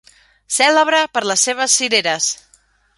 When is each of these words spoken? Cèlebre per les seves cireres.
Cèlebre 0.55 1.03
per 1.19 1.25
les 1.33 1.47
seves 1.49 1.79
cireres. 1.83 2.35